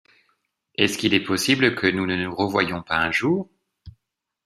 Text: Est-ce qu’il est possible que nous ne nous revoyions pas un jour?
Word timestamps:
Est-ce 0.79 0.97
qu’il 0.97 1.13
est 1.13 1.23
possible 1.23 1.75
que 1.75 1.85
nous 1.85 2.07
ne 2.07 2.15
nous 2.15 2.33
revoyions 2.35 2.81
pas 2.81 2.97
un 2.97 3.11
jour? 3.11 3.51